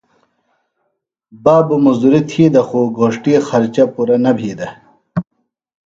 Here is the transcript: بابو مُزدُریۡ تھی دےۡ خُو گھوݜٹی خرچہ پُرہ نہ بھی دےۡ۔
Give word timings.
بابو 1.43 1.75
مُزدُریۡ 1.83 2.23
تھی 2.29 2.43
دےۡ 2.53 2.65
خُو 2.67 2.81
گھوݜٹی 2.97 3.33
خرچہ 3.47 3.85
پُرہ 3.93 4.17
نہ 4.23 4.31
بھی 4.37 4.51
دےۡ۔ 4.57 4.73